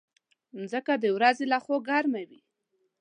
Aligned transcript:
مځکه 0.57 0.93
د 1.03 1.05
ورځې 1.17 1.45
له 1.51 1.57
خوا 1.63 1.77
ګرمه 1.87 2.21
وي. 2.29 2.39